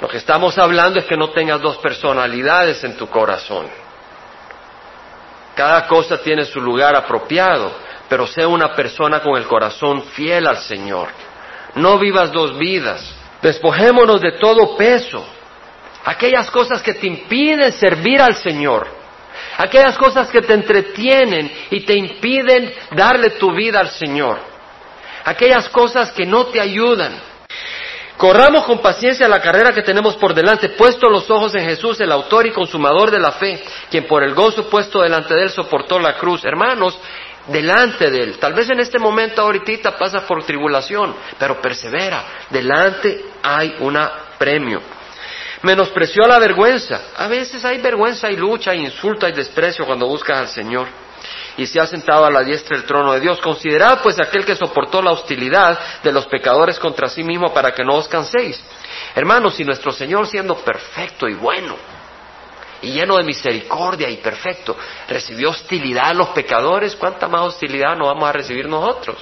[0.00, 3.66] Lo que estamos hablando es que no tengas dos personalidades en tu corazón.
[5.54, 7.72] Cada cosa tiene su lugar apropiado,
[8.08, 11.08] pero sea una persona con el corazón fiel al Señor.
[11.76, 13.23] No vivas dos vidas.
[13.44, 15.22] Despojémonos de todo peso,
[16.02, 18.88] aquellas cosas que te impiden servir al Señor,
[19.58, 24.38] aquellas cosas que te entretienen y te impiden darle tu vida al Señor,
[25.26, 27.12] aquellas cosas que no te ayudan.
[28.16, 32.12] Corramos con paciencia la carrera que tenemos por delante, puesto los ojos en Jesús, el
[32.12, 35.98] autor y consumador de la fe, quien por el gozo puesto delante de él soportó
[35.98, 36.46] la cruz.
[36.46, 36.98] Hermanos,
[37.46, 38.38] delante de Él.
[38.38, 42.24] Tal vez en este momento ahorita pasa por tribulación, pero persevera.
[42.50, 43.98] Delante hay un
[44.38, 44.80] premio.
[45.62, 47.00] Menospreció la vergüenza.
[47.16, 50.88] A veces hay vergüenza, hay lucha, hay insulto, hay desprecio cuando buscas al Señor.
[51.56, 53.40] Y se ha sentado a la diestra del trono de Dios.
[53.40, 57.84] Considerad pues aquel que soportó la hostilidad de los pecadores contra sí mismo para que
[57.84, 58.60] no os canséis.
[59.14, 61.76] Hermanos, si nuestro Señor siendo perfecto y bueno,
[62.84, 64.76] y lleno de misericordia y perfecto,
[65.08, 69.16] recibió hostilidad a los pecadores, ¿cuánta más hostilidad no vamos a recibir nosotros?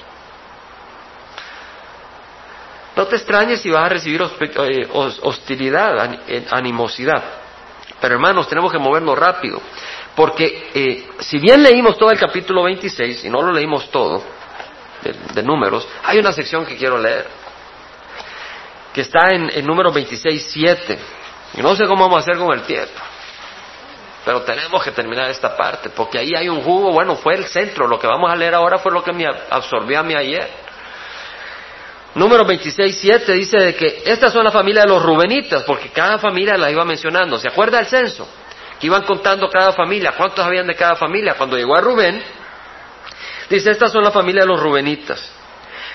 [2.95, 6.19] No te extrañes si vas a recibir eh, hostilidad,
[6.51, 7.23] animosidad.
[8.01, 9.61] Pero hermanos, tenemos que movernos rápido,
[10.15, 14.23] Porque eh, si bien leímos todo el capítulo 26, y no lo leímos todo,
[15.35, 17.27] de, números, hay una sección que quiero leer,
[18.93, 20.99] que está en, en número 26, 7.
[21.55, 23.01] Y no sé cómo vamos a hacer con el tiempo.
[24.25, 27.89] Pero tenemos que terminar esta parte, porque ahí hay un jugo, bueno, fue el centro,
[27.89, 30.49] lo que vamos a leer ahora fue lo que me absorbió a mí ayer.
[32.15, 36.19] Número 26, 7 dice de que estas son las familias de los Rubenitas, porque cada
[36.19, 37.37] familia la iba mencionando.
[37.39, 38.29] ¿Se acuerda el censo?
[38.79, 41.35] Que iban contando cada familia, cuántos habían de cada familia.
[41.35, 42.23] Cuando llegó a Rubén,
[43.49, 45.33] dice, estas son las familias de los Rubenitas.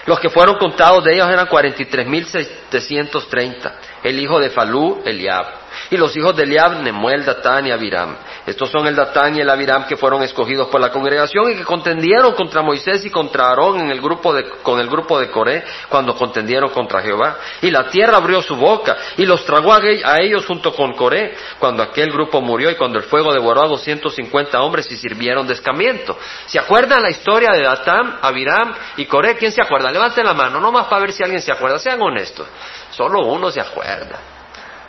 [0.08, 3.74] Los que fueron contados de ellos eran 43.730.
[4.04, 5.46] El hijo de Falú, Eliab.
[5.90, 8.16] Y los hijos de Eliab, Nemuel, Datán y Abiram.
[8.46, 11.64] Estos son el Datán y el Abiram que fueron escogidos por la congregación y que
[11.64, 15.64] contendieron contra Moisés y contra Aarón en el grupo de, con el grupo de Coré
[15.90, 17.38] cuando contendieron contra Jehová.
[17.62, 21.84] Y la tierra abrió su boca y los tragó a ellos junto con Coré cuando
[21.84, 26.18] aquel grupo murió y cuando el fuego devoró a 250 hombres y sirvieron de escamiento.
[26.46, 29.36] ¿Se acuerdan la historia de Datán, Abiram y Coré?
[29.36, 29.92] ¿Quién se acuerda?
[29.92, 31.80] Levanten la mano, no más para ver si alguien se acuerda.
[31.80, 32.48] Sean honestos.
[32.92, 34.37] Solo uno se acuerda.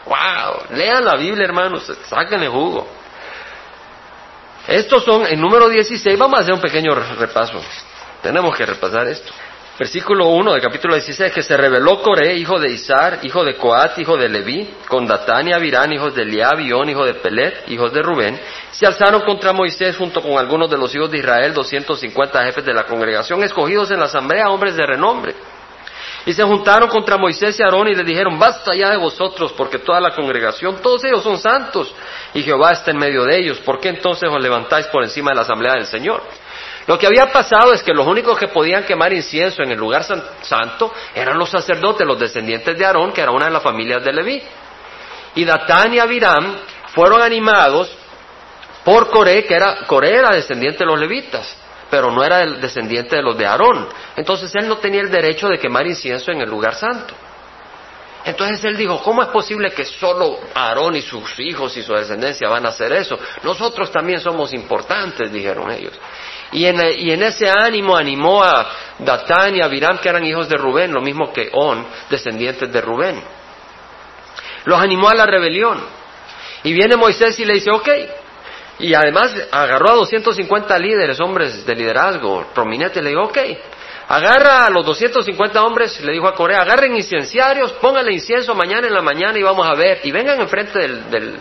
[0.08, 0.76] ¡Wow!
[0.76, 2.86] Lean la Biblia, hermanos, sáquenle jugo.
[4.66, 7.60] Estos son, en número 16, vamos a hacer un pequeño repaso.
[8.22, 9.32] Tenemos que repasar esto.
[9.78, 13.96] Versículo 1 del capítulo 16, que se reveló Coré, hijo de Isar, hijo de Coat,
[13.98, 18.02] hijo de Leví, con Datán y Abirán, hijos de Eliab, hijo de Pelet, hijos de
[18.02, 18.40] Rubén,
[18.72, 22.74] se alzaron contra Moisés junto con algunos de los hijos de Israel, 250 jefes de
[22.74, 25.34] la congregación, escogidos en la asamblea, hombres de renombre.
[26.26, 29.78] Y se juntaron contra Moisés y Aarón y le dijeron, basta ya de vosotros, porque
[29.78, 31.94] toda la congregación, todos ellos son santos,
[32.34, 33.58] y Jehová está en medio de ellos.
[33.60, 36.22] ¿Por qué entonces os levantáis por encima de la asamblea del Señor?
[36.86, 40.04] Lo que había pasado es que los únicos que podían quemar incienso en el lugar
[40.42, 44.12] santo eran los sacerdotes, los descendientes de Aarón, que era una de las familias de
[44.12, 44.42] Leví.
[45.34, 46.56] Y Datán y Abiram
[46.94, 47.90] fueron animados
[48.84, 51.56] por Coré, que era, Coré era descendiente de los levitas
[51.90, 53.88] pero no era el descendiente de los de Aarón.
[54.16, 57.14] Entonces él no tenía el derecho de quemar incienso en el lugar santo.
[58.24, 62.48] Entonces él dijo, ¿cómo es posible que solo Aarón y sus hijos y su descendencia
[62.48, 63.18] van a hacer eso?
[63.42, 65.98] Nosotros también somos importantes, dijeron ellos.
[66.52, 70.92] Y en, ese ánimo animó a Datán y a Abiram, que eran hijos de Rubén,
[70.92, 73.22] lo mismo que On, descendientes de Rubén.
[74.64, 75.80] Los animó a la rebelión.
[76.64, 77.88] Y viene Moisés y le dice, ok,
[78.78, 83.38] y además agarró a 250 líderes, hombres de liderazgo prominentes, le dijo, ok,
[84.08, 88.94] agarra a los 250 hombres, le dijo a Corea, agarren incenciarios, pónganle incienso mañana en
[88.94, 91.40] la mañana y vamos a ver, y vengan enfrente del, del,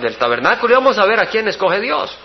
[0.00, 2.16] del, tabernáculo y vamos a ver a quién escoge Dios.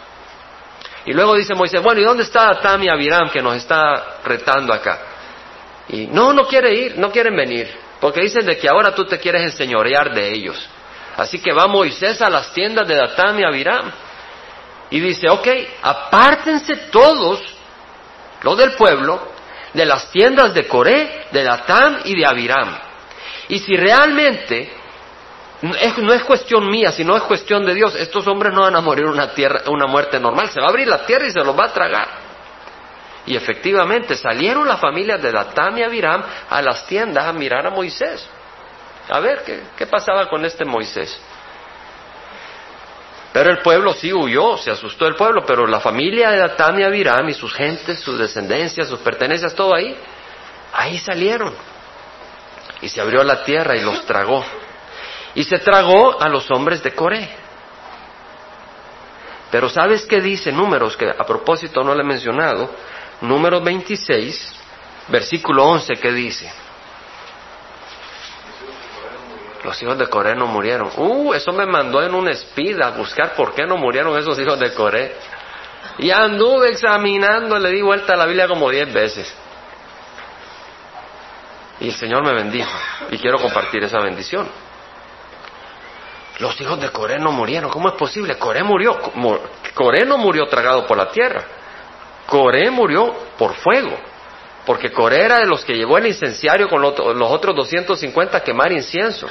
[1.06, 5.00] Y luego dice Moisés, bueno, ¿y dónde está Tami Abiram que nos está retando acá?
[5.89, 7.69] Y no, no quiere ir, no quieren venir,
[8.00, 10.69] porque dicen de que ahora tú te quieres enseñorear de ellos.
[11.17, 13.91] Así que va Moisés a las tiendas de Datán y Abiram
[14.89, 15.47] y dice, ok,
[15.82, 17.41] apártense todos,
[18.41, 19.34] los del pueblo,
[19.73, 22.78] de las tiendas de Coré, de Datán y de Abiram.
[23.49, 24.71] Y si realmente
[25.62, 29.06] no es cuestión mía, sino es cuestión de Dios, estos hombres no van a morir
[29.06, 31.65] una, tierra, una muerte normal, se va a abrir la tierra y se los va
[31.65, 32.08] a tragar.
[33.26, 37.69] Y efectivamente salieron las familias de Datán y Abiram a las tiendas a mirar a
[37.69, 38.28] Moisés.
[39.10, 39.44] A ver
[39.78, 41.20] ¿qué, pasaba con este Moisés.
[43.34, 46.84] Pero el pueblo sí huyó, se asustó el pueblo, pero la familia de Datán y
[46.84, 49.98] Abiram y sus gentes, sus descendencias, sus pertenencias, todo ahí,
[50.74, 51.54] ahí salieron.
[52.82, 54.46] Y se abrió la tierra y los tragó.
[55.36, 57.28] Y se tragó a los hombres de Coré.
[59.50, 60.96] Pero ¿sabes qué dice Números?
[60.96, 62.70] Que a propósito no le he mencionado.
[63.22, 64.54] Números 26,
[65.08, 66.62] versículo 11, ¿qué dice?
[69.63, 70.91] Los hijos de Coré no murieron.
[70.97, 74.60] Uh, eso me mandó en un speed a buscar por qué no murieron esos hijos
[74.60, 75.15] de Coré.
[75.99, 79.34] Y anduve examinando, le di vuelta a la Biblia como diez veces.
[81.80, 82.71] Y el Señor me bendijo.
[83.12, 84.47] Y quiero compartir esa bendición.
[86.39, 87.69] Los hijos de Coré no murieron.
[87.69, 88.38] ¿Cómo es posible?
[88.38, 88.99] Coré murió.
[89.73, 91.43] Coré no murió tragado por la tierra.
[92.26, 93.97] Coré murió por fuego.
[94.66, 98.72] Porque Coré era de los que llevó el incenciario con los otros 250 a quemar
[98.72, 99.28] incienso.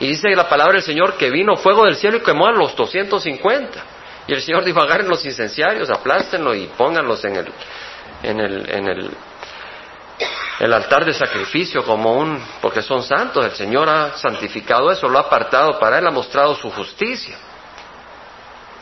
[0.00, 2.74] Y dice la palabra del Señor que vino fuego del cielo y quemó a los
[2.74, 3.84] 250.
[4.26, 7.52] Y el Señor dijo, agarren los incenciarios, aplástenlos y pónganlos en el,
[8.22, 9.10] en el, en el,
[10.60, 13.44] el altar de sacrificio como un, porque son santos.
[13.44, 17.36] El Señor ha santificado eso, lo ha apartado para Él, ha mostrado su justicia.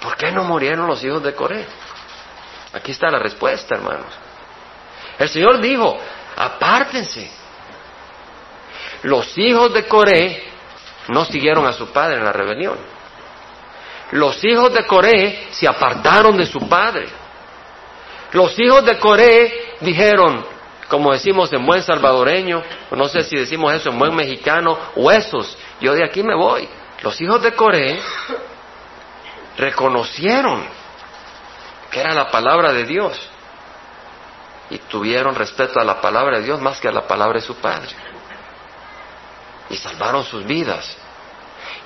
[0.01, 1.67] ¿Por qué no murieron los hijos de Coré?
[2.73, 4.22] Aquí está la respuesta, hermanos.
[5.19, 5.99] El Señor dijo,
[6.37, 7.31] apártense.
[9.03, 10.45] Los hijos de Coré
[11.09, 12.79] no siguieron a su padre en la rebelión.
[14.13, 17.09] los hijos de Coré se apartaron de su padre.
[18.33, 20.45] Los hijos de Coré dijeron,
[20.89, 25.95] como decimos en buen salvadoreño, no sé si decimos eso en buen mexicano, huesos, yo
[25.95, 26.69] de aquí me voy.
[27.01, 27.99] Los hijos de Coré
[29.57, 30.65] reconocieron
[31.91, 33.32] que era la palabra de Dios
[34.73, 37.57] y tuvieron respeto a la palabra de Dios más que a la palabra de su
[37.57, 37.91] padre.
[39.69, 40.97] Y salvaron sus vidas.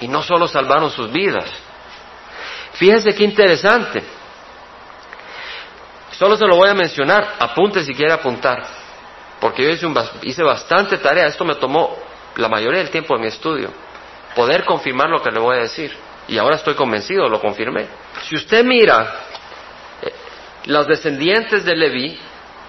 [0.01, 1.51] Y no solo salvaron sus vidas.
[2.75, 4.05] Fíjense qué interesante.
[6.13, 8.63] Solo se lo voy a mencionar, apunte si quiere apuntar,
[9.41, 9.89] porque yo
[10.23, 11.99] hice, bastante tarea, esto me tomó
[12.37, 13.71] la mayoría del tiempo en mi estudio,
[14.35, 15.95] poder confirmar lo que le voy a decir.
[16.29, 17.87] Y ahora estoy convencido, lo confirmé.
[18.23, 19.27] Si usted mira
[20.01, 20.13] eh,
[20.65, 22.19] los descendientes de Leví,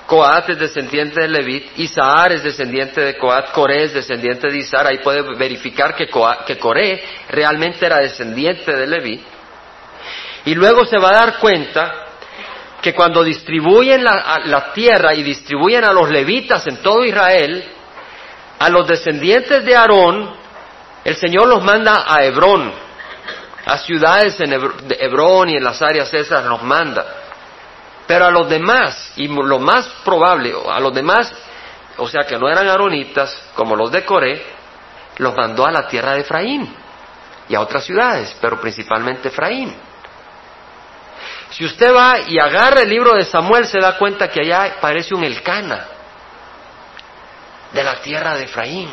[0.08, 4.88] Coat es descendiente de Levit, Isaar es descendiente de Coat, Coré es descendiente de Isaar,
[4.88, 6.08] ahí puede verificar que,
[6.46, 9.22] que Coré realmente era descendiente de Leví.
[10.46, 12.06] Y luego se va a dar cuenta
[12.82, 17.66] que cuando distribuyen la, tierra y distribuyen a los levitas en todo Israel,
[18.60, 20.34] a los descendientes de Aarón,
[21.04, 22.72] el Señor los manda a Hebrón,
[23.66, 27.27] a ciudades en Hebrón y en las áreas esas los manda.
[28.08, 31.32] Pero a los demás, y lo más probable, a los demás,
[31.98, 34.44] o sea que no eran aronitas, como los de Coré,
[35.18, 36.74] los mandó a la tierra de Efraín
[37.50, 39.76] y a otras ciudades, pero principalmente Efraín.
[41.52, 45.14] Si usted va y agarra el libro de Samuel, se da cuenta que allá parece
[45.14, 45.86] un Elcana
[47.74, 48.90] de la tierra de Efraín.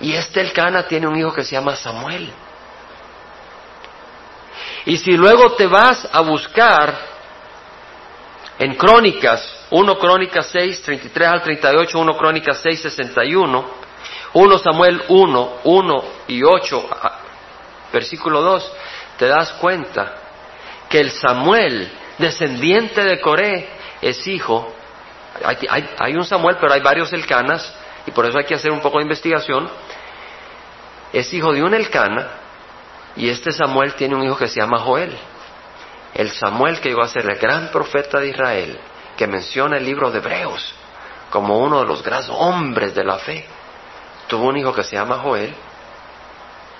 [0.00, 2.32] Y este Elcana tiene un hijo que se llama Samuel.
[4.86, 6.96] Y si luego te vas a buscar
[8.58, 13.64] en Crónicas, 1 Crónicas 6, 33 al 38, 1 Crónicas 6, 61,
[14.32, 16.88] 1 Samuel 1, 1 y 8,
[17.92, 18.72] versículo 2,
[19.18, 20.14] te das cuenta
[20.88, 23.68] que el Samuel, descendiente de Coré,
[24.00, 24.72] es hijo.
[25.98, 27.74] Hay, un Samuel, pero hay varios Elcanas,
[28.06, 29.68] y por eso hay que hacer un poco de investigación.
[31.12, 32.45] Es hijo de un Elcana,
[33.16, 35.16] y este Samuel tiene un hijo que se llama Joel.
[36.14, 38.78] El Samuel que iba a ser el gran profeta de Israel,
[39.16, 40.74] que menciona el libro de Hebreos
[41.30, 43.44] como uno de los grandes hombres de la fe.
[44.26, 45.54] Tuvo un hijo que se llama Joel,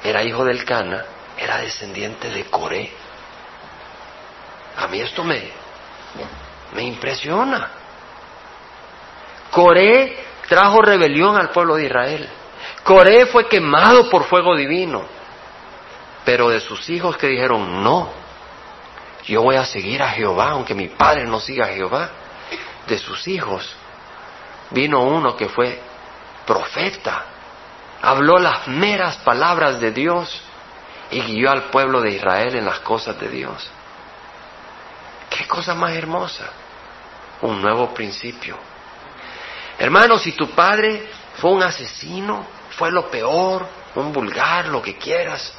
[0.02, 1.04] era hijo del Cana,
[1.36, 2.92] era descendiente de Coré.
[4.78, 5.50] A mí esto me,
[6.74, 7.70] me impresiona.
[9.50, 12.28] Coré trajo rebelión al pueblo de Israel.
[12.82, 15.15] Coré fue quemado por fuego divino.
[16.26, 18.10] Pero de sus hijos que dijeron, no,
[19.26, 22.10] yo voy a seguir a Jehová, aunque mi padre no siga a Jehová.
[22.88, 23.68] De sus hijos
[24.70, 25.80] vino uno que fue
[26.44, 27.24] profeta,
[28.02, 30.42] habló las meras palabras de Dios
[31.12, 33.70] y guió al pueblo de Israel en las cosas de Dios.
[35.30, 36.50] ¿Qué cosa más hermosa?
[37.42, 38.58] Un nuevo principio.
[39.78, 43.64] Hermano, si tu padre fue un asesino, fue lo peor,
[43.94, 45.52] un vulgar, lo que quieras,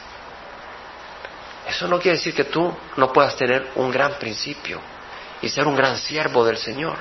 [1.68, 4.80] eso no quiere decir que tú no puedas tener un gran principio
[5.41, 6.97] y ser un gran siervo del Señor,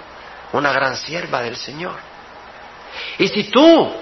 [0.52, 1.94] una gran sierva del Señor.
[3.18, 3.94] Y si tú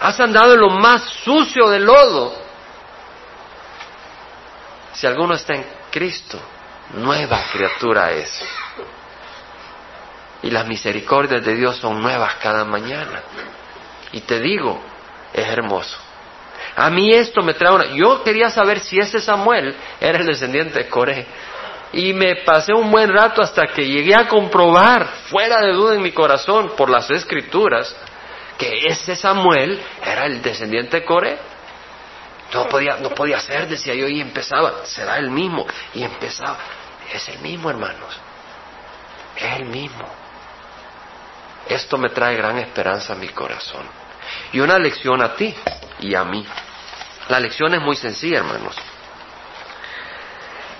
[0.00, 2.34] has andado en lo más sucio del lodo,
[4.92, 6.38] si alguno está en Cristo,
[6.94, 8.42] nueva criatura es.
[10.42, 13.22] Y las misericordias de Dios son nuevas cada mañana.
[14.12, 14.80] Y te digo,
[15.32, 16.09] es hermoso.
[16.80, 17.86] A mí esto me trae una...
[17.92, 21.26] Yo quería saber si ese Samuel era el descendiente de Coré.
[21.92, 26.00] Y me pasé un buen rato hasta que llegué a comprobar, fuera de duda en
[26.00, 27.94] mi corazón, por las escrituras,
[28.56, 31.38] que ese Samuel era el descendiente de Coré.
[32.54, 36.56] No podía, no podía ser, decía yo, y empezaba, será el mismo, y empezaba.
[37.12, 38.18] Es el mismo, hermanos.
[39.36, 40.08] Es el mismo.
[41.68, 43.84] Esto me trae gran esperanza a mi corazón.
[44.52, 45.54] Y una lección a ti
[45.98, 46.46] y a mí.
[47.28, 48.76] La lección es muy sencilla, hermanos.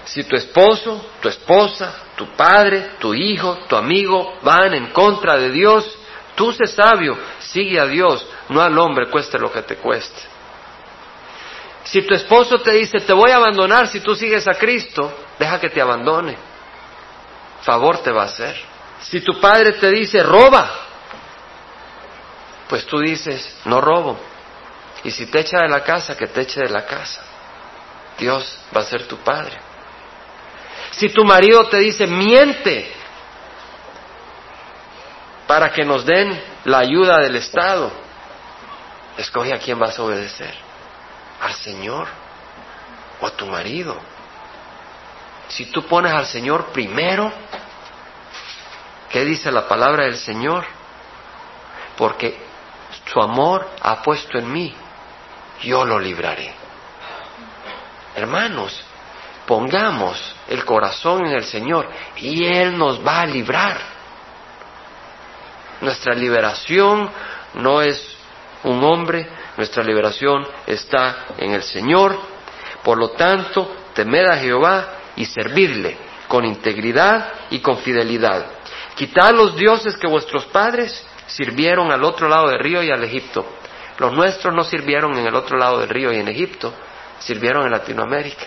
[0.05, 5.51] Si tu esposo, tu esposa, tu padre, tu hijo, tu amigo van en contra de
[5.51, 5.97] Dios,
[6.35, 10.21] tú sé sabio, sigue a Dios, no al hombre, cueste lo que te cueste.
[11.85, 15.61] Si tu esposo te dice, te voy a abandonar si tú sigues a Cristo, deja
[15.61, 16.37] que te abandone.
[17.63, 18.57] Favor te va a hacer.
[19.01, 20.71] Si tu padre te dice, roba,
[22.69, 24.19] pues tú dices, no robo.
[25.05, 27.23] Y si te echa de la casa, que te eche de la casa.
[28.19, 29.57] Dios va a ser tu padre.
[30.93, 32.93] Si tu marido te dice, miente,
[35.47, 37.91] para que nos den la ayuda del Estado,
[39.17, 40.55] escoge a quién vas a obedecer
[41.41, 42.09] al Señor.
[43.23, 43.99] o a tu marido.
[45.49, 47.31] Si tú pones al Señor primero,
[49.11, 50.65] ¿qué dice la palabra del Señor?
[51.99, 52.39] Porque
[53.13, 54.75] su amor ha puesto en mí,
[55.63, 56.53] yo lo libraré.
[58.15, 58.81] Hermanos,
[59.47, 63.79] pongamos el corazón en el Señor y Él nos va a librar.
[65.81, 67.11] Nuestra liberación
[67.55, 68.17] no es
[68.65, 72.19] un hombre, nuestra liberación está en el Señor.
[72.83, 75.97] Por lo tanto, temed a Jehová y servirle
[76.29, 78.47] con integridad y con fidelidad.
[78.95, 83.47] Quitad los dioses que vuestros padres sirvieron al otro lado del río y al Egipto.
[84.01, 86.73] Los nuestros no sirvieron en el otro lado del río y en Egipto,
[87.19, 88.47] sirvieron en Latinoamérica.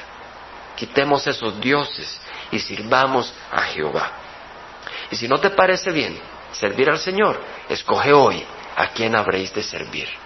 [0.76, 2.20] Quitemos esos dioses
[2.52, 4.12] y sirvamos a Jehová.
[5.12, 6.20] Y si no te parece bien
[6.54, 7.40] servir al Señor,
[7.70, 8.44] escoge hoy
[8.76, 10.24] a quién habréis de servir.